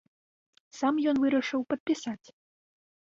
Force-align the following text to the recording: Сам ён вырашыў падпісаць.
Сам 0.77 0.95
ён 1.11 1.19
вырашыў 1.23 1.61
падпісаць. 1.73 2.27